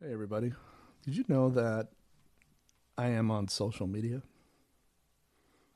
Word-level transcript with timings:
Hey, 0.00 0.12
everybody. 0.12 0.52
Did 1.04 1.16
you 1.16 1.24
know 1.26 1.50
that 1.50 1.88
I 2.96 3.08
am 3.08 3.32
on 3.32 3.48
social 3.48 3.88
media? 3.88 4.22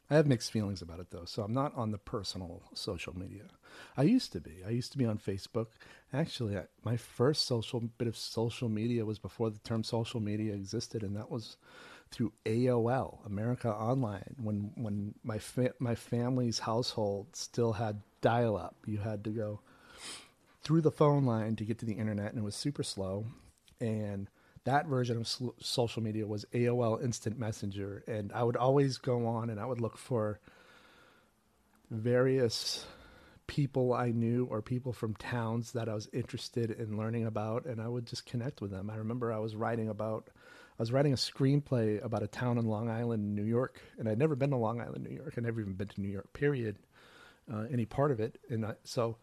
I 0.08 0.14
have 0.14 0.28
mixed 0.28 0.52
feelings 0.52 0.80
about 0.80 1.00
it, 1.00 1.10
though. 1.10 1.24
So 1.24 1.42
I'm 1.42 1.52
not 1.52 1.74
on 1.74 1.90
the 1.90 1.98
personal 1.98 2.62
social 2.72 3.18
media. 3.18 3.46
I 3.96 4.04
used 4.04 4.30
to 4.34 4.40
be. 4.40 4.62
I 4.64 4.70
used 4.70 4.92
to 4.92 4.98
be 4.98 5.06
on 5.06 5.18
Facebook. 5.18 5.66
Actually, 6.12 6.56
I, 6.56 6.66
my 6.84 6.96
first 6.96 7.46
social 7.46 7.80
bit 7.80 8.06
of 8.06 8.16
social 8.16 8.68
media 8.68 9.04
was 9.04 9.18
before 9.18 9.50
the 9.50 9.58
term 9.58 9.82
social 9.82 10.20
media 10.20 10.54
existed, 10.54 11.02
and 11.02 11.16
that 11.16 11.28
was 11.28 11.56
through 12.12 12.32
AOL, 12.46 13.26
America 13.26 13.74
Online, 13.74 14.36
when 14.40 14.70
when 14.76 15.14
my 15.24 15.38
fa- 15.38 15.74
my 15.80 15.96
family's 15.96 16.60
household 16.60 17.34
still 17.34 17.72
had 17.72 18.02
dial-up. 18.20 18.76
You 18.86 18.98
had 18.98 19.24
to 19.24 19.30
go 19.30 19.62
through 20.62 20.82
the 20.82 20.92
phone 20.92 21.26
line 21.26 21.56
to 21.56 21.64
get 21.64 21.80
to 21.80 21.86
the 21.86 21.94
internet, 21.94 22.30
and 22.30 22.38
it 22.38 22.44
was 22.44 22.54
super 22.54 22.84
slow. 22.84 23.26
And 23.82 24.30
that 24.64 24.86
version 24.86 25.18
of 25.18 25.28
social 25.58 26.02
media 26.02 26.24
was 26.24 26.46
AOL 26.54 27.02
Instant 27.02 27.36
Messenger, 27.36 28.04
and 28.06 28.32
I 28.32 28.44
would 28.44 28.56
always 28.56 28.96
go 28.96 29.26
on 29.26 29.50
and 29.50 29.58
I 29.58 29.66
would 29.66 29.80
look 29.80 29.98
for 29.98 30.38
various 31.90 32.86
people 33.48 33.92
I 33.92 34.12
knew 34.12 34.46
or 34.48 34.62
people 34.62 34.92
from 34.92 35.14
towns 35.16 35.72
that 35.72 35.88
I 35.88 35.94
was 35.94 36.08
interested 36.12 36.70
in 36.70 36.96
learning 36.96 37.26
about, 37.26 37.66
and 37.66 37.80
I 37.80 37.88
would 37.88 38.06
just 38.06 38.24
connect 38.24 38.60
with 38.60 38.70
them. 38.70 38.88
I 38.88 38.96
remember 38.96 39.32
I 39.32 39.40
was 39.40 39.56
writing 39.56 39.88
about, 39.88 40.30
I 40.78 40.82
was 40.82 40.92
writing 40.92 41.12
a 41.12 41.16
screenplay 41.16 42.02
about 42.04 42.22
a 42.22 42.28
town 42.28 42.56
in 42.56 42.66
Long 42.66 42.88
Island, 42.88 43.34
New 43.34 43.42
York, 43.42 43.80
and 43.98 44.08
I'd 44.08 44.18
never 44.18 44.36
been 44.36 44.50
to 44.50 44.56
Long 44.56 44.80
Island, 44.80 45.02
New 45.02 45.16
York. 45.16 45.34
I'd 45.36 45.42
never 45.42 45.60
even 45.60 45.74
been 45.74 45.88
to 45.88 46.00
New 46.00 46.08
York, 46.08 46.32
period, 46.32 46.78
uh, 47.52 47.64
any 47.70 47.84
part 47.84 48.12
of 48.12 48.20
it, 48.20 48.38
and 48.48 48.64
I, 48.64 48.74
so. 48.84 49.16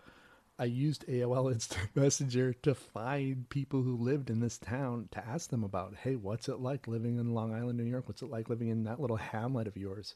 I 0.60 0.66
used 0.66 1.08
AOL 1.08 1.52
Instant 1.54 1.90
Messenger 1.96 2.54
to 2.54 2.76
find 2.76 3.48
people 3.50 3.82
who 3.82 3.96
lived 3.96 4.30
in 4.30 4.42
this 4.42 4.58
town 4.58 5.08
to 5.12 5.26
ask 5.26 5.50
them 5.50 5.64
about, 5.64 5.96
hey, 5.96 6.18
what's 6.18 6.50
it 6.50 6.60
like 6.60 6.88
living 6.88 7.18
in 7.18 7.34
Long 7.34 7.54
Island, 7.54 7.78
New 7.78 7.86
York? 7.86 8.08
What's 8.08 8.22
it 8.22 8.30
like 8.30 8.50
living 8.50 8.68
in 8.68 8.84
that 8.84 9.00
little 9.00 9.16
hamlet 9.16 9.68
of 9.68 9.78
yours? 9.78 10.16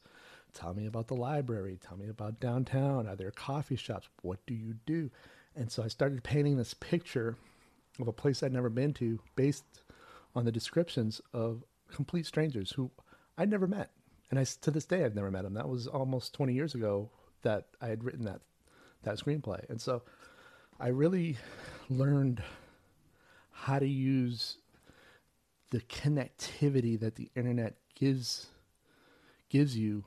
Tell 0.53 0.73
me 0.73 0.85
about 0.85 1.08
the 1.08 1.16
library. 1.16 1.80
Tell 1.81 1.97
me 1.97 2.09
about 2.09 2.41
downtown. 2.41 3.08
Are 3.08 3.16
there 3.16 3.31
coffee 3.31 3.77
shops? 3.77 4.09
What 4.22 4.45
do 4.45 4.53
you 4.53 4.75
do? 4.85 5.09
And 5.55 5.72
so 5.72 5.81
I 5.81 5.88
started 5.88 6.23
painting 6.23 6.57
this 6.57 6.73
picture 6.73 7.38
of 8.00 8.07
a 8.07 8.13
place 8.13 8.44
I'd 8.44 8.52
never 8.52 8.69
been 8.69 8.94
to 8.95 9.19
based 9.35 9.63
on 10.35 10.44
the 10.44 10.52
descriptions 10.52 11.22
of 11.31 11.63
complete 11.89 12.25
strangers 12.25 12.72
who 12.72 12.91
I'd 13.38 13.50
never 13.50 13.67
met. 13.67 13.91
And 14.30 14.39
I, 14.39 14.44
to 14.61 14.72
this 14.72 14.85
day, 14.85 15.05
I've 15.05 15.16
never 15.16 15.31
met 15.31 15.44
them. 15.44 15.53
That 15.53 15.69
was 15.69 15.88
almost 15.88 16.33
20 16.33 16.53
years 16.53 16.75
ago 16.75 17.09
that 17.44 17.67
I 17.81 17.88
had 17.88 18.03
written 18.03 18.25
that, 18.25 18.41
that 19.03 19.19
screenplay. 19.19 19.69
And 19.69 19.80
so 19.80 20.02
I 20.79 20.88
really 20.88 21.38
learned 21.89 22.43
how 23.52 23.79
to 23.79 23.88
use 23.88 24.57
the 25.69 25.81
connectivity 25.81 26.99
that 26.99 27.16
the 27.16 27.29
internet 27.35 27.75
gives 27.95 28.47
gives 29.49 29.77
you 29.77 30.03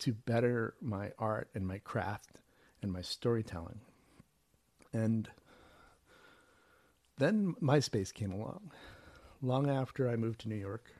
to 0.00 0.12
better 0.12 0.74
my 0.80 1.12
art 1.18 1.48
and 1.54 1.66
my 1.66 1.78
craft 1.78 2.38
and 2.82 2.92
my 2.92 3.02
storytelling. 3.02 3.80
And 4.92 5.28
then 7.18 7.54
MySpace 7.62 8.12
came 8.12 8.32
along 8.32 8.72
long 9.42 9.70
after 9.70 10.08
I 10.08 10.16
moved 10.16 10.40
to 10.40 10.48
New 10.48 10.56
York. 10.56 10.90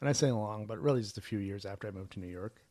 And 0.00 0.08
I 0.08 0.12
say 0.12 0.32
long, 0.32 0.66
but 0.66 0.80
really 0.80 1.00
just 1.00 1.18
a 1.18 1.22
few 1.22 1.38
years 1.38 1.64
after 1.64 1.86
I 1.86 1.92
moved 1.92 2.14
to 2.14 2.20
New 2.20 2.26
York. 2.26 2.61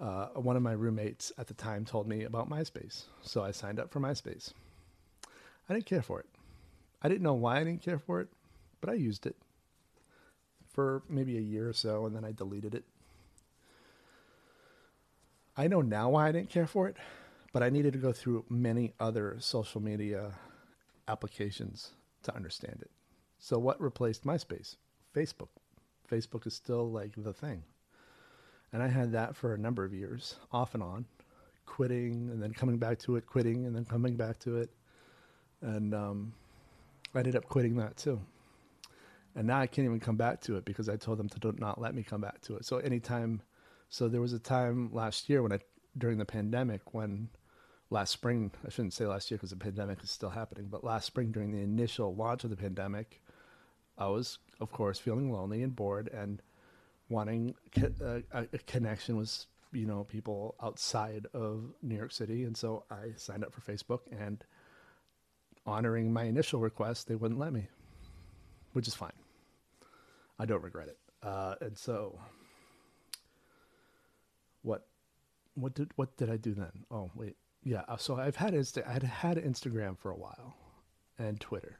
Uh, 0.00 0.26
one 0.34 0.56
of 0.56 0.62
my 0.62 0.72
roommates 0.72 1.32
at 1.38 1.46
the 1.46 1.54
time 1.54 1.84
told 1.84 2.08
me 2.08 2.24
about 2.24 2.50
MySpace. 2.50 3.04
So 3.22 3.42
I 3.42 3.52
signed 3.52 3.78
up 3.78 3.90
for 3.90 4.00
MySpace. 4.00 4.52
I 5.68 5.74
didn't 5.74 5.86
care 5.86 6.02
for 6.02 6.20
it. 6.20 6.26
I 7.02 7.08
didn't 7.08 7.22
know 7.22 7.34
why 7.34 7.60
I 7.60 7.64
didn't 7.64 7.82
care 7.82 7.98
for 7.98 8.20
it, 8.20 8.28
but 8.80 8.90
I 8.90 8.94
used 8.94 9.26
it 9.26 9.36
for 10.72 11.02
maybe 11.08 11.36
a 11.36 11.40
year 11.40 11.68
or 11.68 11.72
so 11.72 12.06
and 12.06 12.16
then 12.16 12.24
I 12.24 12.32
deleted 12.32 12.74
it. 12.74 12.84
I 15.56 15.68
know 15.68 15.82
now 15.82 16.10
why 16.10 16.28
I 16.28 16.32
didn't 16.32 16.48
care 16.48 16.66
for 16.66 16.88
it, 16.88 16.96
but 17.52 17.62
I 17.62 17.68
needed 17.68 17.92
to 17.92 17.98
go 17.98 18.12
through 18.12 18.44
many 18.48 18.94
other 18.98 19.36
social 19.38 19.82
media 19.82 20.32
applications 21.06 21.90
to 22.22 22.34
understand 22.34 22.78
it. 22.80 22.90
So, 23.38 23.58
what 23.58 23.80
replaced 23.80 24.24
MySpace? 24.24 24.76
Facebook. 25.14 25.48
Facebook 26.10 26.46
is 26.46 26.54
still 26.54 26.90
like 26.90 27.12
the 27.16 27.32
thing. 27.32 27.64
And 28.72 28.82
I 28.82 28.88
had 28.88 29.12
that 29.12 29.36
for 29.36 29.54
a 29.54 29.58
number 29.58 29.84
of 29.84 29.92
years, 29.92 30.36
off 30.50 30.74
and 30.74 30.82
on, 30.82 31.04
quitting 31.66 32.30
and 32.30 32.42
then 32.42 32.52
coming 32.52 32.78
back 32.78 32.98
to 33.00 33.16
it, 33.16 33.26
quitting 33.26 33.66
and 33.66 33.76
then 33.76 33.84
coming 33.84 34.16
back 34.16 34.38
to 34.40 34.56
it. 34.56 34.70
And 35.60 35.94
um, 35.94 36.32
I 37.14 37.18
ended 37.18 37.36
up 37.36 37.48
quitting 37.48 37.76
that 37.76 37.96
too. 37.96 38.20
And 39.34 39.46
now 39.46 39.60
I 39.60 39.66
can't 39.66 39.86
even 39.86 40.00
come 40.00 40.16
back 40.16 40.40
to 40.42 40.56
it 40.56 40.64
because 40.64 40.88
I 40.88 40.96
told 40.96 41.18
them 41.18 41.28
to 41.30 41.54
not 41.58 41.80
let 41.80 41.94
me 41.94 42.02
come 42.02 42.20
back 42.20 42.40
to 42.42 42.56
it. 42.56 42.64
So 42.64 42.78
anytime, 42.78 43.40
so 43.88 44.08
there 44.08 44.20
was 44.20 44.32
a 44.32 44.38
time 44.38 44.90
last 44.92 45.28
year 45.28 45.42
when 45.42 45.52
I, 45.52 45.60
during 45.96 46.18
the 46.18 46.24
pandemic, 46.24 46.94
when 46.94 47.28
last 47.90 48.10
spring, 48.10 48.50
I 48.66 48.70
shouldn't 48.70 48.94
say 48.94 49.06
last 49.06 49.30
year 49.30 49.38
because 49.38 49.50
the 49.50 49.56
pandemic 49.56 50.02
is 50.02 50.10
still 50.10 50.30
happening, 50.30 50.66
but 50.70 50.84
last 50.84 51.06
spring 51.06 51.30
during 51.30 51.52
the 51.52 51.60
initial 51.62 52.14
launch 52.14 52.44
of 52.44 52.50
the 52.50 52.56
pandemic, 52.56 53.22
I 53.96 54.08
was, 54.08 54.38
of 54.60 54.72
course, 54.72 54.98
feeling 54.98 55.30
lonely 55.32 55.62
and 55.62 55.74
bored 55.74 56.08
and 56.08 56.42
wanting 57.12 57.54
a, 58.00 58.22
a 58.32 58.58
connection 58.66 59.16
with 59.16 59.46
you 59.72 59.86
know 59.86 60.04
people 60.04 60.54
outside 60.62 61.26
of 61.34 61.72
New 61.82 61.96
York 61.96 62.12
City, 62.12 62.44
and 62.44 62.56
so 62.56 62.84
I 62.90 63.12
signed 63.16 63.44
up 63.44 63.52
for 63.52 63.60
Facebook. 63.60 64.00
And 64.10 64.44
honoring 65.66 66.12
my 66.12 66.24
initial 66.24 66.60
request, 66.60 67.08
they 67.08 67.14
wouldn't 67.14 67.38
let 67.38 67.52
me, 67.52 67.68
which 68.72 68.88
is 68.88 68.94
fine. 68.94 69.12
I 70.38 70.44
don't 70.44 70.62
regret 70.62 70.88
it. 70.88 70.98
Uh, 71.22 71.54
and 71.60 71.78
so, 71.78 72.18
what, 74.62 74.86
what 75.54 75.74
did 75.74 75.90
what 75.96 76.16
did 76.16 76.30
I 76.30 76.36
do 76.36 76.54
then? 76.54 76.84
Oh 76.90 77.10
wait, 77.14 77.36
yeah. 77.62 77.82
So 77.96 78.16
I've 78.16 78.36
had 78.36 78.54
Insta- 78.54 78.86
I 78.86 78.92
had 78.92 79.02
had 79.02 79.36
Instagram 79.36 79.98
for 79.98 80.10
a 80.10 80.16
while, 80.16 80.56
and 81.18 81.38
Twitter, 81.40 81.78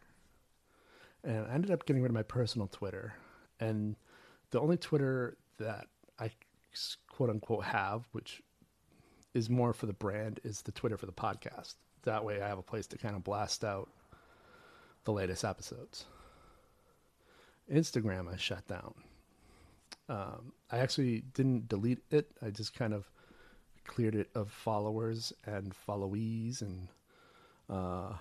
and 1.25 1.47
I 1.47 1.55
ended 1.55 1.71
up 1.71 1.87
getting 1.87 2.03
rid 2.03 2.11
of 2.11 2.15
my 2.15 2.23
personal 2.23 2.69
Twitter, 2.69 3.15
and 3.59 3.97
the 4.53 4.61
only 4.61 4.77
Twitter 4.77 5.37
that 5.59 5.87
I 6.21 6.31
quote 7.11 7.31
unquote 7.31 7.65
have, 7.65 8.05
which 8.13 8.41
is 9.35 9.51
more 9.51 9.73
for 9.73 9.87
the 9.87 9.93
brand, 9.93 10.41
is 10.45 10.63
the 10.63 10.73
Twitter 10.73 10.97
for 10.97 11.07
the 11.07 11.13
podcast. 11.13 11.75
That 12.05 12.25
way 12.25 12.41
I 12.41 12.49
have 12.49 12.59
a 12.59 12.63
place 12.63 12.87
to 12.89 12.99
kind 12.99 13.17
of 13.17 13.25
blast 13.25 13.65
out 13.65 13.89
the 15.05 15.13
latest 15.13 15.45
episodes. 15.45 16.05
Instagram 17.73 18.33
I 18.33 18.37
shut 18.37 18.67
down. 18.69 18.95
Um, 20.09 20.53
I 20.71 20.79
actually 20.79 21.23
didn't 21.33 21.69
delete 21.69 22.03
it. 22.11 22.31
I 22.45 22.51
just 22.51 22.75
kind 22.75 22.93
of 22.93 23.09
cleared 23.87 24.15
it 24.15 24.29
of 24.35 24.51
followers 24.51 25.33
and 25.47 25.75
followees 25.89 26.61
and 26.61 26.89
uh, 27.71 28.13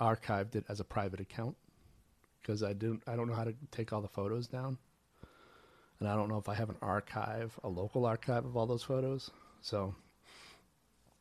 archived 0.00 0.54
it 0.54 0.64
as 0.68 0.80
a 0.80 0.84
private 0.84 1.20
account 1.20 1.56
because 2.40 2.62
I 2.62 2.72
didn't. 2.72 3.02
I 3.06 3.16
don't 3.16 3.28
know 3.28 3.34
how 3.34 3.44
to 3.44 3.54
take 3.70 3.92
all 3.92 4.00
the 4.00 4.08
photos 4.08 4.46
down 4.46 4.78
and 6.00 6.08
I 6.08 6.16
don't 6.16 6.28
know 6.28 6.38
if 6.38 6.48
I 6.48 6.54
have 6.54 6.70
an 6.70 6.78
archive, 6.80 7.58
a 7.62 7.68
local 7.68 8.06
archive 8.06 8.46
of 8.46 8.56
all 8.56 8.66
those 8.66 8.82
photos. 8.82 9.30
So, 9.60 9.94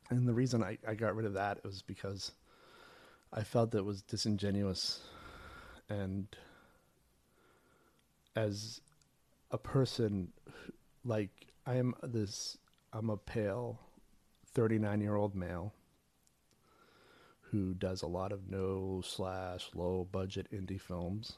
and 0.10 0.28
the 0.28 0.34
reason 0.34 0.64
I, 0.64 0.78
I 0.88 0.96
got 0.96 1.16
rid 1.16 1.26
of 1.26 1.34
that 1.34 1.64
was 1.64 1.82
because 1.82 2.32
I 3.32 3.44
felt 3.44 3.72
that 3.72 3.80
it 3.80 3.86
was 3.86 4.02
disingenuous 4.02 5.02
and 5.90 6.28
as 8.36 8.82
a 9.52 9.58
person 9.58 10.30
like 11.04 11.48
I 11.66 11.76
am 11.76 11.94
this 12.02 12.58
I'm 12.94 13.10
a 13.10 13.18
pale 13.18 13.80
39 14.54 15.02
year 15.02 15.16
old 15.16 15.36
male 15.36 15.74
who 17.52 17.74
does 17.74 18.02
a 18.02 18.08
lot 18.08 18.32
of 18.32 18.50
no 18.50 19.02
slash 19.04 19.70
low 19.74 20.08
budget 20.12 20.48
indie 20.52 20.80
films 20.80 21.34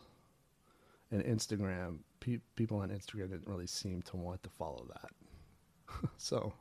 and 1.10 1.24
Instagram 1.24 2.00
pe- 2.22 2.40
people 2.56 2.78
on 2.78 2.90
Instagram 2.90 3.32
didn't 3.32 3.48
really 3.48 3.68
seem 3.68 4.02
to 4.04 4.16
want 4.16 4.42
to 4.44 4.50
follow 4.50 4.88
that. 4.94 6.10
so 6.18 6.54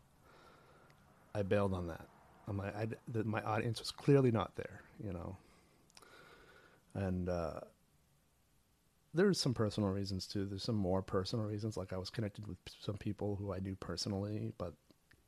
I 1.35 1.43
bailed 1.43 1.73
on 1.73 1.87
that. 1.87 2.09
I'm 2.49 2.57
like, 2.57 2.77
I, 2.77 2.89
the, 3.07 3.23
my 3.23 3.41
audience 3.43 3.79
was 3.79 3.93
clearly 3.93 4.33
not 4.33 4.57
there, 4.57 4.81
you 5.03 5.12
know. 5.12 5.37
And 6.95 7.29
uh, 7.29 7.61
there's 9.15 9.39
some 9.39 9.55
personal 9.55 9.91
reasons 9.91 10.27
too. 10.27 10.47
There's 10.47 10.65
some 10.65 10.75
more 10.75 11.03
personal 11.03 11.45
reasons, 11.45 11.77
like 11.77 11.93
I 11.93 11.99
was 11.99 12.11
connected 12.11 12.49
with 12.49 12.59
some 12.81 12.97
people 12.97 13.37
who 13.37 13.53
I 13.53 13.61
knew 13.61 13.77
personally, 13.77 14.53
but 14.59 14.75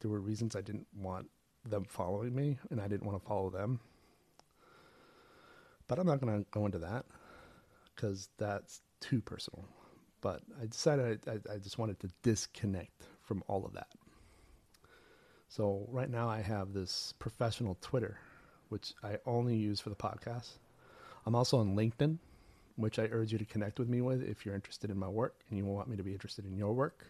there 0.01 0.11
were 0.11 0.21
reasons 0.21 0.57
I 0.57 0.63
didn't 0.63 0.89
want 0.97 1.29
them 1.65 1.85
following 1.85 2.35
me, 2.35 2.59
and 2.71 2.81
I 2.81 2.89
didn't 2.89 3.07
want 3.07 3.23
to 3.23 3.29
follow 3.29 3.51
them. 3.51 3.79
But 5.87 6.01
I'm 6.01 6.07
not 6.07 6.21
going 6.21 6.41
to 6.41 6.47
go 6.51 6.67
into 6.67 6.79
that 6.79 7.05
because 7.95 8.31
that's 8.39 8.81
too 9.01 9.21
personal 9.21 9.69
but 10.23 10.41
I 10.61 10.67
decided 10.67 11.21
I, 11.29 11.53
I, 11.53 11.59
just 11.59 11.77
wanted 11.77 12.01
to 12.01 12.09
disconnect 12.23 13.03
from 13.21 13.43
all 13.49 13.67
of 13.67 13.75
that. 13.75 13.89
So 15.49 15.87
right 15.91 16.09
now 16.09 16.31
I 16.31 16.41
have 16.41 16.73
this 16.73 17.13
professional 17.19 17.77
Twitter, 17.83 18.17
which 18.71 18.95
I 19.03 19.19
only 19.27 19.57
use 19.57 19.81
for 19.81 19.91
the 19.91 19.97
podcast. 19.97 20.53
I'm 21.27 21.35
also 21.35 21.59
on 21.59 21.77
LinkedIn, 21.77 22.17
which 22.77 22.99
I 22.99 23.09
urge 23.11 23.33
you 23.33 23.39
to 23.39 23.45
connect 23.45 23.79
with 23.79 23.89
me 23.89 24.01
with 24.01 24.23
if 24.23 24.47
you're 24.47 24.55
interested 24.55 24.91
in 24.91 24.99
my 24.99 25.09
work 25.09 25.41
and 25.51 25.59
you 25.59 25.67
want 25.67 25.89
me 25.89 25.97
to 25.97 26.03
be 26.03 26.13
interested 26.13 26.47
in 26.47 26.57
your 26.57 26.73
work. 26.73 27.05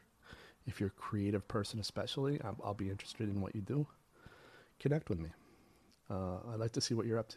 If 0.67 0.81
you're 0.81 0.89
a 0.89 1.01
creative 1.01 1.47
person, 1.47 1.79
especially, 1.81 2.41
I'll, 2.43 2.57
I'll 2.65 2.75
be 2.75 2.91
interested 2.91 3.29
in 3.29 3.41
what 3.41 3.55
you 3.55 3.61
do. 3.61 3.87
Connect 4.81 5.09
with 5.09 5.21
me. 5.21 5.29
Uh, 6.11 6.39
I'd 6.53 6.61
like 6.61 6.73
to 6.73 6.81
see 6.81 6.95
what 6.95 7.07
you're 7.07 7.19
up 7.19 7.29
to. 7.29 7.37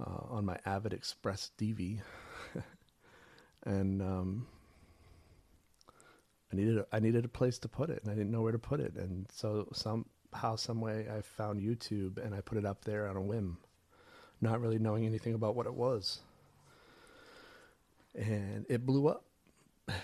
uh, 0.00 0.30
on 0.30 0.46
my 0.46 0.56
Avid 0.64 0.94
Express 0.94 1.50
DV, 1.58 1.98
and 3.64 4.00
um, 4.00 4.46
I 6.50 6.56
needed 6.56 6.78
a, 6.78 6.86
I 6.90 7.00
needed 7.00 7.26
a 7.26 7.28
place 7.28 7.58
to 7.58 7.68
put 7.68 7.90
it, 7.90 8.00
and 8.02 8.10
I 8.10 8.14
didn't 8.14 8.30
know 8.30 8.40
where 8.40 8.52
to 8.52 8.58
put 8.58 8.80
it, 8.80 8.94
and 8.94 9.26
so 9.30 9.68
somehow, 9.74 10.56
some 10.56 10.80
way, 10.80 11.06
I 11.14 11.20
found 11.20 11.60
YouTube, 11.60 12.16
and 12.16 12.34
I 12.34 12.40
put 12.40 12.56
it 12.56 12.64
up 12.64 12.86
there 12.86 13.06
on 13.06 13.16
a 13.16 13.20
whim, 13.20 13.58
not 14.40 14.60
really 14.60 14.78
knowing 14.78 15.06
anything 15.06 15.34
about 15.34 15.54
what 15.54 15.66
it 15.66 15.74
was, 15.74 16.20
and 18.14 18.66
it 18.68 18.84
blew 18.86 19.08
up. 19.08 19.24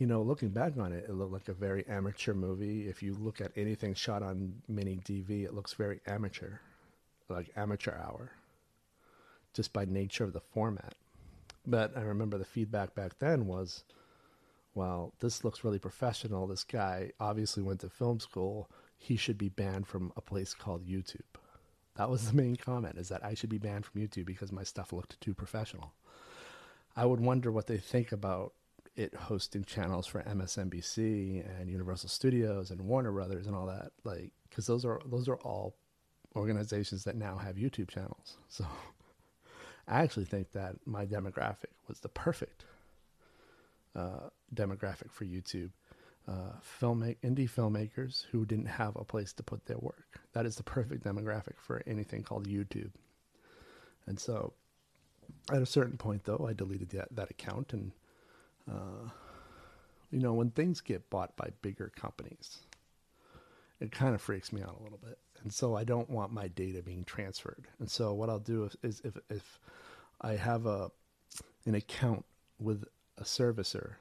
You 0.00 0.06
know, 0.06 0.22
looking 0.22 0.50
back 0.50 0.74
on 0.78 0.92
it, 0.92 1.06
it 1.08 1.12
looked 1.12 1.32
like 1.32 1.48
a 1.48 1.52
very 1.52 1.84
amateur 1.88 2.32
movie. 2.32 2.86
If 2.86 3.02
you 3.02 3.14
look 3.14 3.40
at 3.40 3.50
anything 3.56 3.94
shot 3.94 4.22
on 4.22 4.62
mini 4.68 5.00
DV, 5.04 5.42
it 5.44 5.54
looks 5.54 5.72
very 5.72 6.00
amateur, 6.06 6.60
like 7.28 7.50
amateur 7.56 7.98
hour 8.00 8.30
just 9.58 9.72
by 9.72 9.84
nature 9.84 10.22
of 10.22 10.32
the 10.32 10.40
format. 10.40 10.94
But 11.66 11.96
I 11.96 12.02
remember 12.02 12.38
the 12.38 12.44
feedback 12.44 12.94
back 12.94 13.18
then 13.18 13.46
was, 13.46 13.82
well, 14.74 15.12
this 15.18 15.42
looks 15.42 15.64
really 15.64 15.80
professional. 15.80 16.46
This 16.46 16.62
guy 16.62 17.10
obviously 17.18 17.64
went 17.64 17.80
to 17.80 17.88
film 17.88 18.20
school. 18.20 18.70
He 18.96 19.16
should 19.16 19.36
be 19.36 19.48
banned 19.48 19.88
from 19.88 20.12
a 20.16 20.20
place 20.20 20.54
called 20.54 20.86
YouTube. 20.86 21.40
That 21.98 22.08
was 22.08 22.30
the 22.30 22.36
main 22.36 22.54
comment 22.54 22.96
is 22.96 23.08
that 23.08 23.24
I 23.24 23.34
should 23.34 23.50
be 23.50 23.58
banned 23.58 23.84
from 23.84 24.00
YouTube 24.00 24.24
because 24.24 24.52
my 24.52 24.62
stuff 24.62 24.92
looked 24.92 25.20
too 25.20 25.34
professional. 25.34 25.92
I 26.96 27.04
would 27.04 27.20
wonder 27.20 27.50
what 27.50 27.66
they 27.66 27.78
think 27.78 28.12
about 28.12 28.52
it 28.94 29.14
hosting 29.14 29.64
channels 29.64 30.06
for 30.06 30.22
MSNBC 30.22 31.44
and 31.60 31.68
Universal 31.68 32.08
Studios 32.08 32.70
and 32.70 32.82
Warner 32.82 33.10
Brothers 33.10 33.46
and 33.46 33.54
all 33.54 33.66
that 33.66 33.90
like 34.04 34.32
cuz 34.50 34.66
those 34.66 34.84
are 34.84 35.00
those 35.06 35.28
are 35.28 35.36
all 35.38 35.74
organizations 36.36 37.02
that 37.02 37.16
now 37.16 37.36
have 37.36 37.56
YouTube 37.56 37.88
channels. 37.88 38.38
So 38.48 38.64
I 39.88 40.02
actually 40.02 40.26
think 40.26 40.52
that 40.52 40.76
my 40.86 41.04
demographic 41.06 41.72
was 41.88 42.00
the 42.00 42.10
perfect 42.10 42.64
uh, 43.96 44.28
demographic 44.54 45.10
for 45.10 45.24
YouTube. 45.24 45.70
Uh, 46.28 46.52
indie 46.82 47.48
filmmakers 47.48 48.26
who 48.30 48.44
didn't 48.44 48.66
have 48.66 48.94
a 48.96 49.04
place 49.04 49.32
to 49.32 49.42
put 49.42 49.64
their 49.64 49.78
work. 49.78 50.20
That 50.38 50.46
is 50.46 50.56
the 50.56 50.62
perfect 50.62 51.04
demographic 51.04 51.58
for 51.58 51.82
anything 51.86 52.22
called 52.22 52.46
YouTube. 52.46 52.92
And 54.06 54.20
so, 54.20 54.52
at 55.52 55.60
a 55.60 55.66
certain 55.66 55.96
point, 55.96 56.24
though, 56.24 56.46
I 56.48 56.52
deleted 56.52 56.90
that 56.90 57.08
that 57.16 57.30
account, 57.30 57.72
and 57.72 57.92
uh, 58.70 59.10
you 60.10 60.20
know, 60.20 60.32
when 60.34 60.50
things 60.50 60.80
get 60.80 61.10
bought 61.10 61.36
by 61.36 61.50
bigger 61.60 61.90
companies, 61.94 62.60
it 63.80 63.90
kind 63.90 64.14
of 64.14 64.22
freaks 64.22 64.52
me 64.52 64.62
out 64.62 64.76
a 64.78 64.82
little 64.82 64.98
bit 64.98 65.18
and 65.42 65.52
so 65.52 65.76
I 65.76 65.84
don't 65.84 66.10
want 66.10 66.32
my 66.32 66.48
data 66.48 66.82
being 66.82 67.04
transferred. 67.04 67.66
And 67.78 67.90
so 67.90 68.12
what 68.12 68.28
I'll 68.28 68.38
do 68.38 68.68
is, 68.82 69.00
if 69.04 69.16
if 69.30 69.58
I 70.20 70.32
have 70.32 70.66
a 70.66 70.90
an 71.64 71.74
account 71.74 72.24
with 72.58 72.84
a 73.18 73.24
servicer, 73.24 73.94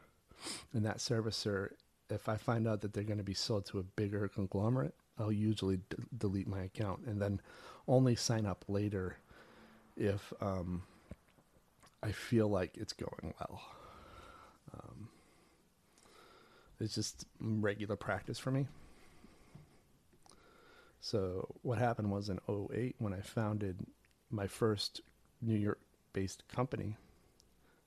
and 0.74 0.86
that 0.86 0.98
servicer, 0.98 1.72
if 2.10 2.30
I 2.30 2.38
find 2.38 2.68
out 2.68 2.81
that 2.81 2.94
they're 2.94 3.04
going 3.04 3.18
to 3.18 3.24
be 3.24 3.34
sold 3.34 3.66
to 3.68 3.80
a 3.80 3.84
bigger 3.84 4.28
conglomerate, 4.28 4.95
I'll 5.19 5.31
usually 5.31 5.77
d- 5.77 5.97
delete 6.17 6.47
my 6.47 6.61
account 6.61 7.01
and 7.07 7.21
then 7.21 7.41
only 7.87 8.15
sign 8.15 8.45
up 8.45 8.65
later 8.67 9.17
if 9.95 10.31
um, 10.41 10.83
I 12.03 12.11
feel 12.11 12.47
like 12.47 12.77
it's 12.77 12.93
going 12.93 13.33
well. 13.39 13.61
Um, 14.73 15.09
it's 16.79 16.93
just 16.95 17.25
regular 17.39 17.95
practice 17.95 18.37
for 18.37 18.51
me. 18.51 18.67
So 20.99 21.47
what 21.61 21.77
happened 21.77 22.11
was 22.11 22.29
in 22.29 22.39
08 22.49 22.95
when 22.99 23.13
I 23.13 23.21
founded 23.21 23.77
my 24.29 24.47
first 24.47 25.01
New 25.41 25.55
York 25.55 25.79
based 26.13 26.43
company, 26.47 26.97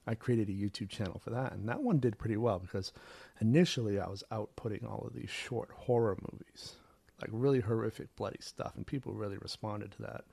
I 0.06 0.14
created 0.14 0.48
a 0.48 0.52
YouTube 0.52 0.88
channel 0.88 1.20
for 1.22 1.30
that 1.30 1.52
and 1.52 1.68
that 1.68 1.82
one 1.82 1.99
did 1.99 2.18
pretty 2.18 2.37
well 2.37 2.58
because 2.58 2.92
initially 3.40 4.00
I 4.00 4.08
was 4.08 4.25
outputting 4.32 4.84
all 4.84 5.04
of 5.06 5.14
these 5.14 5.30
short 5.30 5.70
horror 5.70 6.16
movies, 6.32 6.76
like 7.20 7.30
really 7.32 7.60
horrific 7.60 8.14
bloody 8.16 8.40
stuff 8.40 8.72
and 8.76 8.86
people 8.86 9.12
really 9.12 9.38
responded 9.38 9.92
to 9.92 10.02
that. 10.02 10.24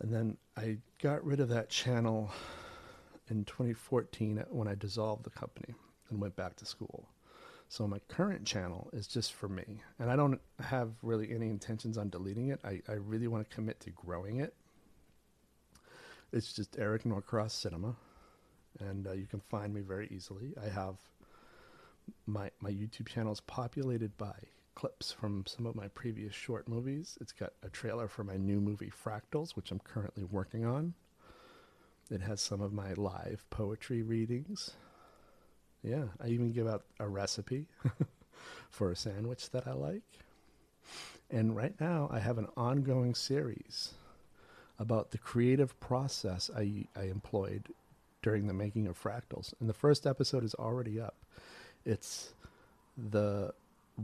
And 0.00 0.12
then 0.12 0.36
I 0.56 0.78
got 1.02 1.24
rid 1.24 1.40
of 1.40 1.48
that 1.50 1.68
channel 1.68 2.30
in 3.28 3.44
2014 3.44 4.44
when 4.48 4.68
I 4.68 4.74
dissolved 4.74 5.24
the 5.24 5.30
company 5.30 5.74
and 6.10 6.20
went 6.20 6.36
back 6.36 6.56
to 6.56 6.66
school. 6.66 7.08
So 7.68 7.86
my 7.86 8.00
current 8.08 8.44
channel 8.44 8.90
is 8.92 9.06
just 9.06 9.32
for 9.32 9.48
me, 9.48 9.80
and 10.00 10.10
I 10.10 10.16
don't 10.16 10.40
have 10.58 10.90
really 11.02 11.32
any 11.32 11.48
intentions 11.48 11.96
on 11.96 12.08
deleting 12.10 12.48
it. 12.48 12.58
I, 12.64 12.80
I 12.88 12.94
really 12.94 13.28
want 13.28 13.48
to 13.48 13.54
commit 13.54 13.78
to 13.80 13.90
growing 13.90 14.40
it. 14.40 14.54
It's 16.32 16.52
just 16.52 16.76
Eric 16.80 17.04
Norcross 17.04 17.52
Cinema, 17.52 17.94
and 18.80 19.06
uh, 19.06 19.12
you 19.12 19.26
can 19.26 19.38
find 19.38 19.72
me 19.72 19.82
very 19.82 20.08
easily. 20.10 20.52
I 20.60 20.68
have 20.68 20.96
my 22.26 22.50
my 22.60 22.70
YouTube 22.70 23.06
channel 23.06 23.32
is 23.32 23.40
populated 23.40 24.16
by 24.18 24.34
clips 24.80 25.12
from 25.12 25.44
some 25.46 25.66
of 25.66 25.74
my 25.74 25.88
previous 25.88 26.34
short 26.34 26.66
movies. 26.66 27.18
It's 27.20 27.32
got 27.32 27.52
a 27.62 27.68
trailer 27.68 28.08
for 28.08 28.24
my 28.24 28.36
new 28.36 28.60
movie 28.60 28.90
Fractals, 28.90 29.54
which 29.56 29.70
I'm 29.70 29.80
currently 29.80 30.24
working 30.24 30.64
on. 30.64 30.94
It 32.10 32.22
has 32.22 32.40
some 32.40 32.60
of 32.60 32.72
my 32.72 32.94
live 32.94 33.44
poetry 33.50 34.02
readings 34.02 34.72
yeah, 35.82 36.04
I 36.22 36.28
even 36.28 36.52
give 36.52 36.66
out 36.66 36.84
a 36.98 37.08
recipe 37.08 37.66
for 38.70 38.90
a 38.90 38.96
sandwich 38.96 39.50
that 39.50 39.66
I 39.66 39.72
like. 39.72 40.02
And 41.30 41.56
right 41.56 41.74
now, 41.80 42.08
I 42.10 42.18
have 42.18 42.38
an 42.38 42.48
ongoing 42.56 43.14
series 43.14 43.94
about 44.78 45.10
the 45.10 45.18
creative 45.18 45.78
process 45.80 46.50
I, 46.56 46.86
I 46.96 47.04
employed 47.04 47.68
during 48.22 48.46
the 48.46 48.54
making 48.54 48.88
of 48.88 49.02
Fractals. 49.02 49.54
And 49.60 49.68
the 49.68 49.74
first 49.74 50.06
episode 50.06 50.44
is 50.44 50.54
already 50.54 51.00
up. 51.00 51.16
It's 51.84 52.34
the 52.96 53.54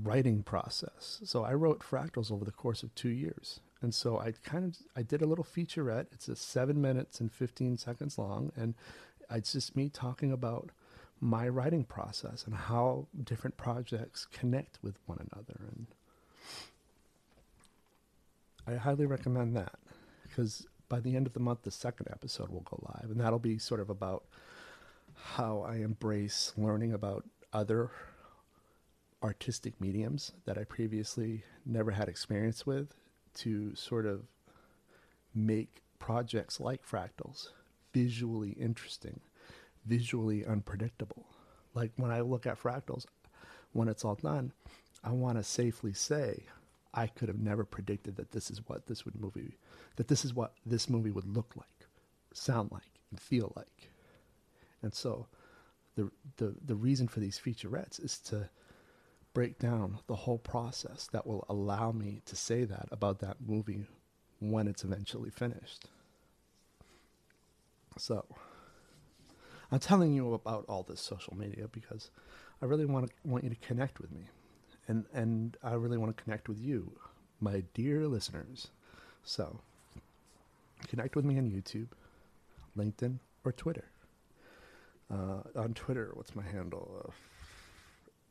writing 0.03 0.43
process. 0.43 1.21
So 1.25 1.45
I 1.45 1.55
wrote 1.55 1.81
Fractals 1.81 2.31
over 2.31 2.45
the 2.45 2.53
course 2.53 2.83
of 2.83 2.95
two 2.95 3.09
years. 3.09 3.61
And 3.83 3.95
so 3.95 4.19
I 4.19 4.33
kind 4.45 4.65
of 4.65 4.77
I 4.97 5.03
did 5.03 5.23
a 5.23 5.27
little 5.27 5.45
featurette. 5.45 6.07
It's 6.13 6.29
a 6.29 6.37
seven 6.37 6.81
minutes 6.81 7.21
and 7.21 7.31
fifteen 7.31 7.77
seconds 7.77 8.19
long, 8.19 8.53
and 8.57 8.75
it's 9.31 9.53
just 9.53 9.77
me 9.77 9.89
talking 9.89 10.33
about 10.33 10.71
my 11.21 11.49
writing 11.49 11.85
process 11.85 12.45
and 12.47 12.55
how 12.55 13.07
different 13.23 13.57
projects 13.57 14.27
connect 14.33 14.79
with 14.83 14.99
one 15.07 15.19
another. 15.31 15.61
And 15.71 15.87
I 18.67 18.75
highly 18.77 19.07
recommend 19.07 19.57
that 19.57 19.79
because 20.23 20.67
by 20.89 21.01
the 21.01 21.17
end 21.17 21.27
of 21.27 21.33
the 21.33 21.41
month, 21.41 21.63
the 21.63 21.71
second 21.71 22.09
episode 22.11 22.51
will 22.51 22.61
go 22.61 22.79
live, 22.83 23.11
and 23.11 23.21
that'll 23.21 23.39
be 23.39 23.59
sort 23.59 23.81
of 23.81 23.91
about 23.91 24.25
how 25.15 25.61
I 25.69 25.77
embrace 25.77 26.53
learning 26.57 26.93
about 26.93 27.25
other 27.53 27.91
artistic 29.27 29.81
mediums 29.81 30.33
that 30.45 30.57
I 30.57 30.63
previously 30.63 31.43
never 31.65 31.91
had 31.91 32.09
experience 32.09 32.65
with 32.65 32.95
to 33.35 33.75
sort 33.75 34.07
of 34.07 34.23
make 35.35 35.83
projects 35.99 36.61
like 36.61 36.87
fractals 36.87 37.49
visually 37.93 38.51
interesting, 38.51 39.21
visually 39.85 40.47
unpredictable. 40.47 41.27
Like 41.75 41.91
when 41.97 42.13
I 42.13 42.21
look 42.21 42.47
at 42.47 42.63
fractals, 42.63 43.05
when 43.73 43.89
it's 43.89 44.05
all 44.05 44.15
done, 44.15 44.53
I 45.03 45.11
want 45.11 45.39
to 45.39 45.43
safely 45.43 45.93
say 45.93 46.45
I 46.95 47.09
could 47.09 47.29
have 47.29 47.41
never 47.41 47.65
predicted 47.65 48.17
that 48.17 48.31
this 48.31 48.49
is 48.49 48.61
what 48.69 48.87
this 48.87 49.05
would 49.05 49.21
movie 49.21 49.59
that 49.97 50.09
this 50.09 50.25
is 50.25 50.35
what 50.35 50.53
this 50.65 50.89
movie 50.89 51.11
would 51.11 51.27
look 51.27 51.53
like, 51.57 51.89
sound 52.33 52.71
like, 52.71 53.01
and 53.11 53.19
feel 53.19 53.53
like. 53.57 53.91
And 54.83 54.95
so 54.95 55.27
the 55.97 56.11
the 56.37 56.55
the 56.65 56.77
reason 56.77 57.09
for 57.09 57.21
these 57.21 57.41
featurettes 57.45 58.03
is 58.03 58.19
to 58.21 58.49
break 59.37 59.59
down 59.59 59.99
the 60.07 60.15
whole 60.15 60.39
process 60.39 61.11
that 61.13 61.27
will 61.27 61.45
allow 61.51 61.93
me 61.93 62.23
to 62.25 62.35
say 62.35 62.65
that 62.65 62.89
about 62.91 63.19
that 63.19 63.37
movie 63.47 63.85
when 64.41 64.67
it's 64.67 64.83
eventually 64.83 65.29
finished. 65.29 65.91
So, 67.99 68.25
I'm 69.71 69.79
telling 69.79 70.15
you 70.15 70.33
about 70.33 70.65
all 70.71 70.85
this 70.85 71.03
social 71.03 71.37
media 71.37 71.69
because 71.71 72.09
I 72.63 72.65
really 72.65 72.87
want 72.87 73.09
to 73.09 73.13
want 73.25 73.45
you 73.45 73.51
to 73.51 73.57
connect 73.57 74.01
with 74.01 74.11
me, 74.11 74.23
and 74.89 75.05
and 75.13 75.55
I 75.63 75.75
really 75.75 75.99
want 75.99 76.17
to 76.17 76.23
connect 76.23 76.49
with 76.49 76.59
you, 76.59 76.93
my 77.39 77.63
dear 77.75 78.09
listeners. 78.09 78.69
So, 79.23 79.61
connect 80.89 81.15
with 81.15 81.27
me 81.27 81.37
on 81.37 81.51
YouTube, 81.51 81.89
LinkedIn, 82.75 83.19
or 83.45 83.53
Twitter. 83.53 83.85
Uh, 85.13 85.43
on 85.55 85.75
Twitter, 85.75 86.13
what's 86.15 86.35
my 86.35 86.43
handle? 86.43 87.05
Uh, 87.07 87.13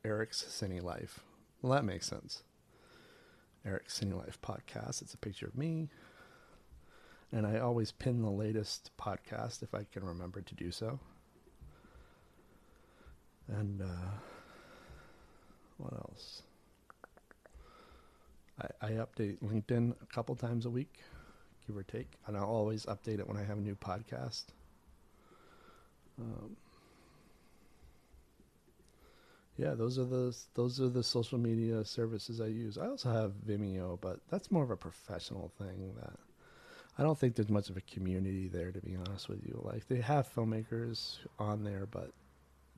Eric's 0.06 0.44
CineLife. 0.44 1.18
Well, 1.60 1.72
that 1.72 1.84
makes 1.84 2.06
sense. 2.06 2.44
Eric's 3.66 3.98
CineLife 3.98 4.38
podcast. 4.40 5.02
It's 5.02 5.14
a 5.14 5.18
picture 5.18 5.46
of 5.46 5.58
me. 5.58 5.88
And 7.32 7.44
I 7.44 7.58
always 7.58 7.90
pin 7.90 8.22
the 8.22 8.30
latest 8.30 8.92
podcast 8.96 9.64
if 9.64 9.74
I 9.74 9.84
can 9.92 10.04
remember 10.04 10.40
to 10.40 10.54
do 10.54 10.70
so. 10.70 11.00
And 13.48 13.82
uh, 13.82 14.10
what 15.78 15.92
else? 15.94 16.42
I, 18.60 18.86
I 18.86 18.90
update 18.92 19.38
LinkedIn 19.42 19.92
a 20.00 20.06
couple 20.06 20.36
times 20.36 20.66
a 20.66 20.70
week, 20.70 21.00
give 21.66 21.76
or 21.76 21.82
take. 21.82 22.12
And 22.28 22.36
I'll 22.36 22.44
always 22.44 22.86
update 22.86 23.18
it 23.18 23.26
when 23.26 23.36
I 23.36 23.42
have 23.42 23.58
a 23.58 23.60
new 23.60 23.74
podcast. 23.74 24.44
Um, 26.20 26.56
yeah, 29.56 29.74
those 29.74 29.98
are 29.98 30.04
the 30.04 30.36
those 30.54 30.80
are 30.80 30.88
the 30.88 31.02
social 31.02 31.38
media 31.38 31.84
services 31.84 32.40
I 32.40 32.46
use. 32.46 32.76
I 32.76 32.86
also 32.86 33.10
have 33.10 33.32
Vimeo, 33.46 33.98
but 34.00 34.20
that's 34.30 34.50
more 34.50 34.62
of 34.64 34.70
a 34.70 34.76
professional 34.76 35.50
thing 35.58 35.94
that 36.00 36.18
I 36.98 37.02
don't 37.02 37.18
think 37.18 37.34
there's 37.34 37.48
much 37.48 37.70
of 37.70 37.76
a 37.76 37.82
community 37.82 38.48
there 38.48 38.70
to 38.70 38.80
be 38.80 38.96
honest 38.96 39.28
with 39.28 39.42
you. 39.44 39.60
Like 39.62 39.88
they 39.88 40.00
have 40.00 40.32
filmmakers 40.32 41.18
on 41.38 41.64
there, 41.64 41.86
but 41.90 42.12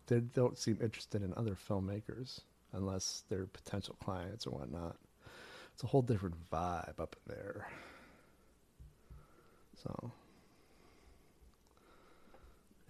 they 0.07 0.21
don't 0.21 0.59
seem 0.59 0.79
interested 0.81 1.23
in 1.23 1.35
other 1.37 1.57
filmmakers 1.69 2.41
unless 2.73 3.25
they're 3.29 3.47
potential 3.47 3.97
clients 4.03 4.47
or 4.47 4.51
whatnot. 4.51 4.97
It's 5.75 5.83
a 5.83 5.87
whole 5.87 6.03
different 6.03 6.35
vibe 6.51 7.01
up 7.01 7.17
there. 7.27 7.67
So 9.83 10.13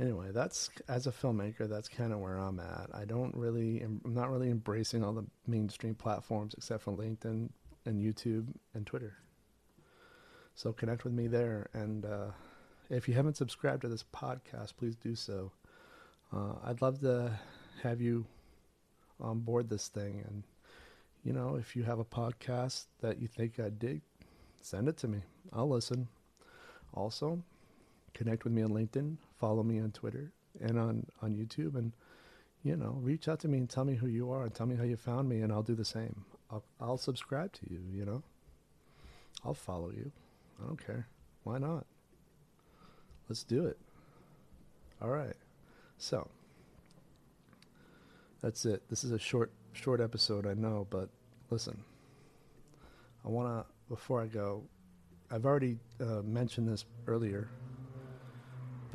anyway, 0.01 0.29
that's 0.33 0.71
as 0.89 1.07
a 1.07 1.13
filmmaker, 1.13 1.69
that's 1.69 1.89
kind 1.89 2.13
of 2.13 2.21
where 2.21 2.37
I'm 2.37 2.61
at. 2.61 2.91
I 2.93 3.05
don't 3.05 3.35
really, 3.35 3.81
I'm 3.81 4.01
not 4.05 4.31
really 4.31 4.51
embracing 4.51 5.05
all 5.05 5.13
the 5.13 5.27
mainstream 5.47 5.95
platforms 5.95 6.55
except 6.57 6.83
for 6.83 6.93
LinkedIn 6.93 7.49
and 7.85 8.01
YouTube 8.01 8.49
and 8.75 8.87
Twitter. 8.87 9.17
So 10.55 10.73
connect 10.73 11.05
with 11.05 11.13
me 11.13 11.29
there, 11.29 11.69
and 11.73 12.05
uh, 12.05 12.31
if 12.91 13.09
you 13.09 13.15
haven't 13.15 13.37
subscribed 13.37 13.83
to 13.83 13.89
this 13.89 14.05
podcast, 14.15 14.77
please 14.77 14.97
do 14.97 15.15
so. 15.15 15.53
Uh, 16.35 16.55
I'd 16.65 16.83
love 16.83 17.01
to 17.01 17.39
have 17.83 18.01
you 18.01 18.27
on 19.21 19.39
board 19.41 19.69
this 19.71 19.89
thing, 19.89 20.25
and 20.27 20.43
you 21.25 21.33
know, 21.33 21.57
if 21.57 21.77
you 21.77 21.85
have 21.85 21.99
a 21.99 22.05
podcast 22.05 22.87
that 23.01 23.21
you 23.21 23.29
think 23.29 23.61
I 23.61 23.69
dig, 23.71 24.01
send 24.61 24.89
it 24.89 24.97
to 24.99 25.09
me. 25.09 25.23
I'll 25.53 25.69
listen. 25.69 26.09
Also, 26.93 27.43
connect 28.19 28.43
with 28.43 28.53
me 28.53 28.63
on 28.63 28.71
LinkedIn, 28.71 29.17
follow 29.39 29.63
me 29.63 29.79
on 29.79 29.93
Twitter 29.93 30.33
and 30.61 30.79
on, 30.79 31.07
on 31.23 31.35
YouTube, 31.35 31.77
and 31.77 31.93
you 32.65 32.77
know, 32.77 32.99
reach 33.01 33.29
out 33.29 33.39
to 33.41 33.49
me 33.49 33.59
and 33.59 33.71
tell 33.71 33.85
me 33.85 33.95
who 33.95 34.09
you 34.09 34.33
are 34.33 34.43
and 34.43 34.53
tell 34.53 34.67
me 34.67 34.75
how 34.75 34.83
you 34.83 34.97
found 34.97 35.29
me, 35.29 35.41
and 35.43 35.53
I'll 35.53 35.63
do 35.63 35.77
the 35.77 35.85
same. 35.85 36.25
I'll, 36.51 36.65
I'll 36.81 36.99
subscribe 36.99 37.53
to 37.53 37.61
you. 37.71 37.81
You 37.95 38.05
know, 38.05 38.23
I'll 39.45 39.55
follow 39.55 39.91
you. 39.91 40.11
I 40.61 40.67
don't 40.67 40.85
care. 40.85 41.07
Why 41.45 41.59
not? 41.59 41.87
Let's 43.29 43.45
do 43.45 43.67
it. 43.67 43.79
All 45.01 45.11
right. 45.11 45.37
So 45.99 46.29
that's 48.41 48.65
it. 48.65 48.83
This 48.91 49.05
is 49.05 49.13
a 49.13 49.19
short 49.19 49.53
short 49.73 50.01
episode, 50.01 50.45
I 50.45 50.55
know, 50.55 50.89
but 50.91 51.09
listen. 51.51 51.85
I 53.25 53.29
want 53.29 53.49
to 53.49 53.67
before 53.89 54.21
I 54.21 54.27
go, 54.27 54.65
I've 55.31 55.47
already 55.47 55.79
uh, 56.01 56.23
mentioned 56.25 56.69
this 56.69 56.85
earlier 57.07 57.49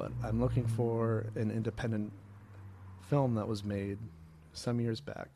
but 0.03 0.11
I'm 0.21 0.41
looking 0.41 0.67
for 0.67 1.27
an 1.35 1.49
independent 1.49 2.11
film 3.09 3.35
that 3.35 3.47
was 3.47 3.63
made 3.63 3.97
some 4.51 4.81
years 4.81 4.99
back. 4.99 5.29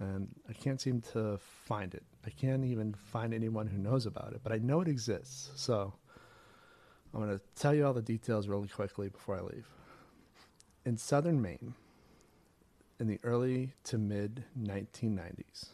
And 0.00 0.26
I 0.48 0.52
can't 0.52 0.80
seem 0.80 1.00
to 1.12 1.38
find 1.38 1.94
it. 1.94 2.02
I 2.26 2.30
can't 2.30 2.64
even 2.64 2.94
find 2.94 3.32
anyone 3.32 3.68
who 3.68 3.78
knows 3.78 4.04
about 4.04 4.32
it, 4.32 4.40
but 4.42 4.50
I 4.50 4.58
know 4.58 4.80
it 4.80 4.88
exists. 4.88 5.50
So 5.54 5.92
I'm 7.14 7.20
going 7.20 7.38
to 7.38 7.40
tell 7.54 7.72
you 7.72 7.86
all 7.86 7.92
the 7.92 8.02
details 8.02 8.48
really 8.48 8.66
quickly 8.66 9.08
before 9.08 9.36
I 9.36 9.42
leave. 9.42 9.68
In 10.84 10.96
southern 10.96 11.40
Maine, 11.40 11.74
in 12.98 13.06
the 13.06 13.20
early 13.22 13.74
to 13.84 13.96
mid 13.96 14.42
1990s, 14.60 15.68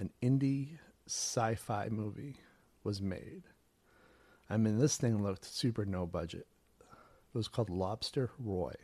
an 0.00 0.10
indie 0.20 0.78
sci 1.06 1.54
fi 1.54 1.88
movie 1.90 2.34
was 2.82 3.00
made 3.00 3.44
I 4.50 4.56
mean, 4.56 4.78
this 4.78 4.96
thing 4.96 5.22
looked 5.22 5.44
super 5.44 5.84
no 5.84 6.06
budget. 6.06 6.46
It 6.80 7.34
was 7.34 7.48
called 7.48 7.70
Lobster 7.70 8.30
Roy. 8.38 8.74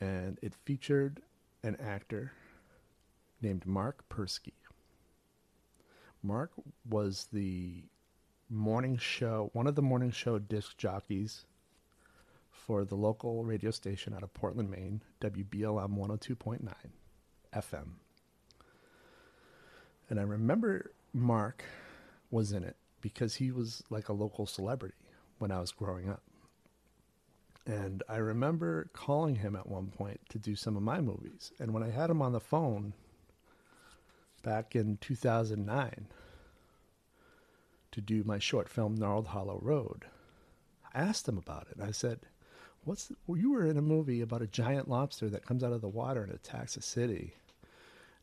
And 0.00 0.38
it 0.42 0.54
featured 0.64 1.22
an 1.62 1.76
actor 1.80 2.32
named 3.40 3.66
Mark 3.66 4.04
Persky. 4.10 4.52
Mark 6.22 6.52
was 6.88 7.28
the 7.32 7.84
morning 8.50 8.96
show, 8.96 9.50
one 9.54 9.66
of 9.66 9.74
the 9.74 9.82
morning 9.82 10.10
show 10.10 10.38
disc 10.38 10.76
jockeys 10.76 11.46
for 12.50 12.84
the 12.84 12.94
local 12.94 13.44
radio 13.44 13.70
station 13.70 14.12
out 14.14 14.22
of 14.22 14.34
Portland, 14.34 14.70
Maine, 14.70 15.02
WBLM 15.20 15.96
102.9 15.96 16.68
FM. 17.54 17.88
And 20.10 20.20
I 20.20 20.22
remember 20.22 20.92
Mark 21.14 21.64
was 22.30 22.52
in 22.52 22.62
it 22.62 22.76
because 23.02 23.34
he 23.34 23.50
was 23.50 23.82
like 23.90 24.08
a 24.08 24.14
local 24.14 24.46
celebrity 24.46 24.94
when 25.38 25.50
I 25.52 25.60
was 25.60 25.72
growing 25.72 26.08
up. 26.08 26.22
And 27.66 28.02
I 28.08 28.16
remember 28.16 28.88
calling 28.92 29.36
him 29.36 29.54
at 29.54 29.68
one 29.68 29.88
point 29.88 30.20
to 30.30 30.38
do 30.38 30.56
some 30.56 30.76
of 30.76 30.82
my 30.82 31.00
movies. 31.00 31.52
And 31.60 31.74
when 31.74 31.82
I 31.82 31.90
had 31.90 32.10
him 32.10 32.22
on 32.22 32.32
the 32.32 32.40
phone 32.40 32.94
back 34.42 34.74
in 34.74 34.96
2009 35.00 36.06
to 37.92 38.00
do 38.00 38.24
my 38.24 38.38
short 38.38 38.68
film 38.68 38.94
Gnarled 38.94 39.28
Hollow 39.28 39.60
Road, 39.62 40.06
I 40.92 41.00
asked 41.00 41.28
him 41.28 41.38
about 41.38 41.68
it. 41.70 41.80
I 41.80 41.92
said, 41.92 42.20
"What's 42.84 43.06
the, 43.06 43.16
well, 43.26 43.38
you 43.38 43.52
were 43.52 43.66
in 43.66 43.76
a 43.76 43.82
movie 43.82 44.22
about 44.22 44.42
a 44.42 44.46
giant 44.48 44.88
lobster 44.88 45.28
that 45.28 45.46
comes 45.46 45.62
out 45.62 45.72
of 45.72 45.82
the 45.82 45.88
water 45.88 46.22
and 46.22 46.32
attacks 46.32 46.76
a 46.76 46.82
city?" 46.82 47.34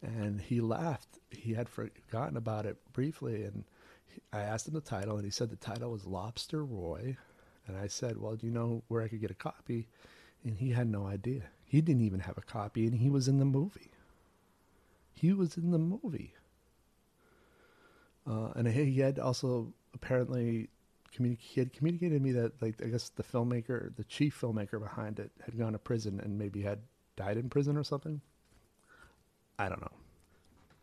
And 0.02 0.42
he 0.42 0.60
laughed. 0.60 1.20
He 1.30 1.54
had 1.54 1.70
forgotten 1.70 2.36
about 2.36 2.66
it 2.66 2.78
briefly 2.94 3.44
and 3.44 3.64
I 4.32 4.42
asked 4.42 4.68
him 4.68 4.74
the 4.74 4.82
title, 4.82 5.16
and 5.16 5.26
he 5.26 5.32
said 5.32 5.50
the 5.50 5.56
title 5.56 5.92
was 5.92 6.06
Lobster 6.06 6.64
Roy. 6.64 7.18
And 7.68 7.78
I 7.78 7.88
said, 7.88 8.18
Well, 8.18 8.36
do 8.36 8.48
you 8.48 8.54
know 8.54 8.84
where 8.88 9.02
I 9.02 9.08
could 9.08 9.22
get 9.22 9.32
a 9.32 9.36
copy? 9.36 9.88
And 10.44 10.58
he 10.58 10.72
had 10.72 10.88
no 10.88 11.06
idea. 11.06 11.44
He 11.66 11.82
didn't 11.82 12.02
even 12.02 12.22
have 12.22 12.38
a 12.38 12.42
copy, 12.42 12.86
and 12.86 12.96
he 12.96 13.10
was 13.10 13.28
in 13.28 13.40
the 13.40 13.46
movie. 13.46 13.92
He 15.14 15.34
was 15.34 15.58
in 15.58 15.72
the 15.72 15.78
movie. 15.78 16.34
Uh, 18.26 18.52
and 18.56 18.68
he 18.68 19.00
had 19.00 19.20
also 19.20 19.74
apparently 19.94 20.70
he 21.12 21.60
had 21.60 21.74
communicated 21.74 22.18
to 22.18 22.24
me 22.24 22.32
that, 22.34 22.62
like, 22.62 22.82
I 22.84 22.88
guess 22.88 23.10
the 23.10 23.24
filmmaker, 23.24 23.96
the 23.96 24.04
chief 24.04 24.40
filmmaker 24.40 24.80
behind 24.80 25.20
it, 25.20 25.32
had 25.44 25.58
gone 25.58 25.74
to 25.74 25.80
prison 25.80 26.20
and 26.24 26.38
maybe 26.38 26.62
had 26.62 26.80
died 27.16 27.38
in 27.38 27.50
prison 27.50 27.76
or 27.78 27.84
something. 27.84 28.22
I 29.58 29.70
don't 29.70 29.82
know. 29.82 29.92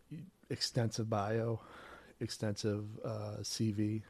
extensive 0.49 1.09
bio, 1.09 1.59
extensive 2.19 2.85
uh, 3.03 3.37
CV. 3.41 4.03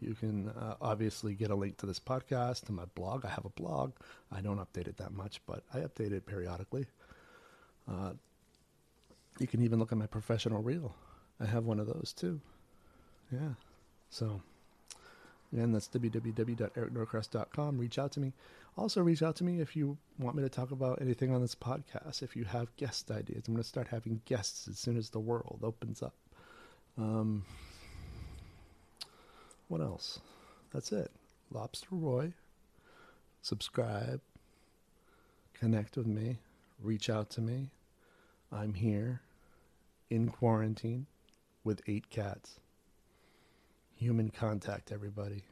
You 0.00 0.14
can 0.14 0.48
uh, 0.50 0.74
obviously 0.80 1.34
get 1.34 1.50
a 1.50 1.54
link 1.54 1.76
to 1.78 1.86
this 1.86 2.00
podcast 2.00 2.66
to 2.66 2.72
my 2.72 2.84
blog. 2.94 3.24
I 3.24 3.28
have 3.28 3.44
a 3.44 3.50
blog. 3.50 3.92
I 4.32 4.40
don't 4.40 4.58
update 4.58 4.88
it 4.88 4.96
that 4.98 5.12
much, 5.12 5.40
but 5.46 5.64
I 5.74 5.78
update 5.78 6.12
it 6.12 6.24
periodically. 6.24 6.86
Uh, 7.90 8.12
you 9.38 9.46
can 9.46 9.62
even 9.62 9.78
look 9.78 9.92
at 9.92 9.98
my 9.98 10.06
professional 10.06 10.62
reel. 10.62 10.94
I 11.40 11.46
have 11.46 11.64
one 11.64 11.80
of 11.80 11.86
those 11.86 12.12
too. 12.16 12.40
Yeah. 13.32 13.54
So, 14.10 14.40
again, 15.52 15.72
that's 15.72 15.88
www.ericnorcross.com. 15.88 17.78
Reach 17.78 17.98
out 17.98 18.12
to 18.12 18.20
me. 18.20 18.32
Also, 18.76 19.02
reach 19.02 19.22
out 19.22 19.36
to 19.36 19.44
me 19.44 19.60
if 19.60 19.74
you 19.74 19.98
want 20.18 20.36
me 20.36 20.42
to 20.42 20.48
talk 20.48 20.70
about 20.70 21.02
anything 21.02 21.34
on 21.34 21.42
this 21.42 21.54
podcast. 21.54 22.22
If 22.22 22.36
you 22.36 22.44
have 22.44 22.74
guest 22.76 23.10
ideas, 23.10 23.44
I'm 23.48 23.54
going 23.54 23.62
to 23.62 23.68
start 23.68 23.88
having 23.88 24.20
guests 24.24 24.68
as 24.68 24.78
soon 24.78 24.96
as 24.96 25.10
the 25.10 25.18
world 25.18 25.60
opens 25.62 26.02
up. 26.02 26.14
Um, 26.96 27.44
what 29.66 29.80
else? 29.80 30.20
That's 30.72 30.92
it. 30.92 31.10
Lobster 31.50 31.88
Roy. 31.90 32.32
Subscribe. 33.42 34.20
Connect 35.54 35.96
with 35.96 36.06
me. 36.06 36.38
Reach 36.80 37.10
out 37.10 37.30
to 37.30 37.40
me. 37.40 37.70
I'm 38.52 38.74
here 38.74 39.22
in 40.08 40.28
quarantine 40.28 41.06
with 41.64 41.82
eight 41.86 42.10
cats. 42.10 42.60
Human 43.98 44.30
contact, 44.30 44.92
everybody. 44.92 45.42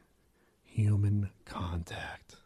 Human 0.62 1.30
contact. 1.46 2.36